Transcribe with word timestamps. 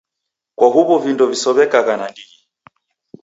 Kwa 0.57 0.67
huw'o 0.73 0.95
vindo 1.03 1.23
visow'ekagha 1.31 1.93
nandighi. 1.99 2.37